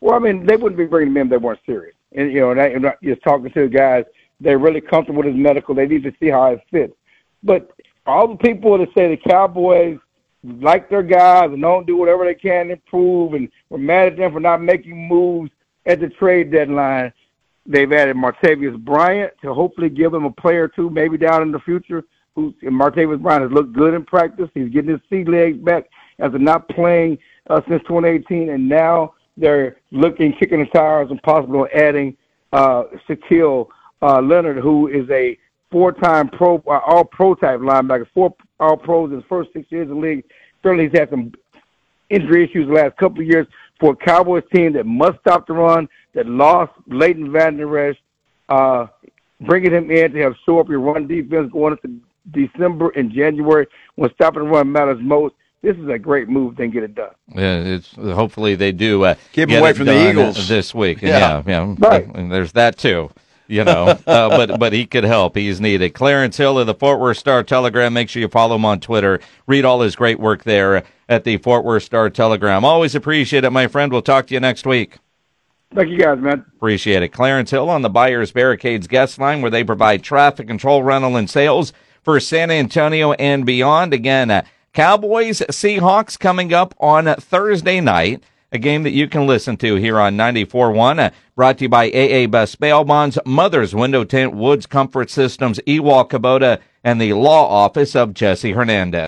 Well, 0.00 0.14
I 0.14 0.18
mean, 0.18 0.46
they 0.46 0.56
wouldn't 0.56 0.78
be 0.78 0.86
bringing 0.86 1.08
him 1.08 1.16
in 1.16 1.26
if 1.26 1.30
they 1.30 1.36
weren't 1.36 1.60
serious. 1.66 1.94
And 2.12 2.32
you 2.32 2.40
know, 2.40 2.50
and, 2.50 2.60
I, 2.60 2.66
and 2.66 2.86
just 3.02 3.22
talking 3.22 3.50
to 3.50 3.62
the 3.62 3.68
guys, 3.68 4.04
they're 4.40 4.58
really 4.58 4.80
comfortable 4.80 5.22
with 5.22 5.34
his 5.34 5.36
medical. 5.36 5.74
They 5.74 5.86
need 5.86 6.04
to 6.04 6.12
see 6.20 6.28
how 6.28 6.52
it 6.52 6.60
fits. 6.70 6.94
But 7.42 7.70
all 8.06 8.28
the 8.28 8.36
people 8.36 8.78
that 8.78 8.88
say 8.96 9.08
the 9.08 9.16
Cowboys 9.16 9.98
like 10.44 10.88
their 10.88 11.02
guys 11.02 11.50
and 11.52 11.60
don't 11.60 11.86
do 11.86 11.96
whatever 11.96 12.24
they 12.24 12.34
can 12.34 12.66
to 12.66 12.72
improve 12.74 13.34
and 13.34 13.48
we're 13.70 13.78
mad 13.78 14.08
at 14.08 14.16
them 14.16 14.32
for 14.32 14.40
not 14.40 14.62
making 14.62 15.08
moves 15.08 15.50
at 15.86 16.00
the 16.00 16.08
trade 16.08 16.52
deadline. 16.52 17.12
They've 17.66 17.92
added 17.92 18.16
Martavis 18.16 18.78
Bryant 18.78 19.32
to 19.42 19.52
hopefully 19.52 19.90
give 19.90 20.12
them 20.12 20.24
a 20.24 20.30
player 20.30 20.64
or 20.64 20.68
two 20.68 20.90
maybe 20.90 21.18
down 21.18 21.42
in 21.42 21.52
the 21.52 21.58
future. 21.60 22.04
Who's 22.34 22.54
Martavis 22.62 23.20
Bryant 23.20 23.42
has 23.42 23.52
looked 23.52 23.72
good 23.72 23.94
in 23.94 24.04
practice. 24.04 24.48
He's 24.54 24.70
getting 24.70 24.90
his 24.90 25.00
sea 25.10 25.24
legs 25.24 25.58
back 25.58 25.90
after 26.18 26.38
not 26.38 26.68
playing 26.68 27.18
uh, 27.50 27.60
since 27.68 27.82
2018, 27.82 28.48
and 28.48 28.68
now 28.68 29.14
they're 29.38 29.76
looking, 29.90 30.32
kicking 30.32 30.60
the 30.60 30.66
tires, 30.66 31.10
and 31.10 31.22
possibly 31.22 31.68
adding 31.74 32.16
uh, 32.52 32.84
Shaquille 33.08 33.68
uh, 34.02 34.20
Leonard, 34.20 34.58
who 34.58 34.88
is 34.88 35.08
a 35.10 35.38
four-time 35.70 36.28
pro, 36.28 36.62
uh, 36.66 36.80
all-pro 36.86 37.34
type 37.34 37.60
linebacker, 37.60 38.06
four 38.14 38.34
all-pros 38.60 39.10
in 39.10 39.16
his 39.16 39.24
first 39.28 39.50
six 39.52 39.70
years 39.70 39.88
in 39.88 39.94
the 39.94 40.00
league. 40.00 40.24
Certainly, 40.62 40.88
he's 40.88 40.98
had 40.98 41.10
some 41.10 41.32
injury 42.10 42.44
issues 42.44 42.66
the 42.66 42.72
last 42.72 42.96
couple 42.96 43.20
of 43.20 43.26
years 43.26 43.46
for 43.78 43.92
a 43.92 43.96
Cowboys 43.96 44.42
team 44.52 44.72
that 44.72 44.86
must 44.86 45.18
stop 45.20 45.46
the 45.46 45.52
run, 45.52 45.88
that 46.14 46.26
lost 46.26 46.72
Leighton 46.88 47.30
Vander 47.30 47.78
Esch, 47.78 47.96
uh, 48.48 48.86
bringing 49.42 49.72
him 49.72 49.90
in 49.90 50.12
to 50.12 50.20
have 50.20 50.34
show 50.44 50.58
up 50.58 50.68
your 50.68 50.80
run 50.80 51.06
defense 51.06 51.52
going 51.52 51.76
into 51.80 52.00
December 52.32 52.90
and 52.96 53.12
January 53.12 53.66
when 53.94 54.12
stopping 54.14 54.42
the 54.42 54.48
run 54.48 54.72
matters 54.72 54.98
most. 55.00 55.34
This 55.62 55.76
is 55.76 55.88
a 55.88 55.98
great 55.98 56.28
move. 56.28 56.56
Then 56.56 56.70
get 56.70 56.84
it 56.84 56.94
done. 56.94 57.10
Yeah, 57.34 57.56
it's 57.56 57.94
hopefully 57.94 58.54
they 58.54 58.72
do 58.72 59.04
uh, 59.04 59.14
keep 59.32 59.50
away 59.50 59.72
from 59.72 59.86
the 59.86 60.10
Eagles 60.10 60.48
this 60.48 60.74
week. 60.74 61.02
Yeah, 61.02 61.42
yeah, 61.46 61.64
yeah. 61.66 61.74
Right. 61.78 62.06
And 62.14 62.30
there's 62.30 62.52
that 62.52 62.78
too 62.78 63.10
you 63.48 63.64
know, 63.64 63.98
uh, 64.06 64.28
but 64.28 64.60
but 64.60 64.72
he 64.72 64.86
could 64.86 65.04
help. 65.04 65.34
He's 65.34 65.60
needed. 65.60 65.94
Clarence 65.94 66.36
Hill 66.36 66.58
of 66.58 66.66
the 66.66 66.74
Fort 66.74 67.00
Worth 67.00 67.18
Star 67.18 67.42
Telegram. 67.42 67.92
Make 67.92 68.08
sure 68.08 68.22
you 68.22 68.28
follow 68.28 68.54
him 68.54 68.64
on 68.64 68.78
Twitter. 68.78 69.20
Read 69.46 69.64
all 69.64 69.80
his 69.80 69.96
great 69.96 70.20
work 70.20 70.44
there 70.44 70.84
at 71.08 71.24
the 71.24 71.38
Fort 71.38 71.64
Worth 71.64 71.82
Star 71.82 72.10
Telegram. 72.10 72.64
Always 72.64 72.94
appreciate 72.94 73.44
it, 73.44 73.50
my 73.50 73.66
friend. 73.66 73.90
We'll 73.90 74.02
talk 74.02 74.28
to 74.28 74.34
you 74.34 74.40
next 74.40 74.66
week. 74.66 74.98
Thank 75.74 75.90
you, 75.90 75.98
guys, 75.98 76.18
man. 76.18 76.44
Appreciate 76.56 77.02
it. 77.02 77.08
Clarence 77.08 77.50
Hill 77.50 77.68
on 77.68 77.82
the 77.82 77.90
Buyers 77.90 78.32
Barricades 78.32 78.86
guest 78.86 79.18
line, 79.18 79.42
where 79.42 79.50
they 79.50 79.64
provide 79.64 80.02
traffic 80.02 80.46
control, 80.46 80.82
rental, 80.82 81.16
and 81.16 81.28
sales 81.28 81.72
for 82.02 82.20
San 82.20 82.50
Antonio 82.50 83.12
and 83.12 83.44
beyond. 83.44 83.92
Again, 83.92 84.30
uh, 84.30 84.42
Cowboys 84.78 85.40
Seahawks 85.50 86.16
coming 86.16 86.54
up 86.54 86.72
on 86.78 87.12
Thursday 87.16 87.80
night 87.80 88.22
a 88.52 88.58
game 88.58 88.84
that 88.84 88.92
you 88.92 89.08
can 89.08 89.26
listen 89.26 89.56
to 89.56 89.74
here 89.74 89.98
on 89.98 90.16
94.1, 90.16 91.00
uh, 91.00 91.10
brought 91.34 91.58
to 91.58 91.64
you 91.64 91.68
by 91.68 91.90
AA 91.90 92.28
Best 92.28 92.60
Bail 92.60 92.84
Bonds, 92.84 93.18
Mother's 93.26 93.74
Window 93.74 94.04
Tent, 94.04 94.36
Woods 94.36 94.66
Comfort 94.66 95.10
Systems, 95.10 95.58
Ewald 95.66 96.10
Kubota, 96.10 96.60
and 96.84 97.00
the 97.00 97.12
law 97.14 97.48
office 97.48 97.96
of 97.96 98.14
Jesse 98.14 98.52
Hernandez. 98.52 99.06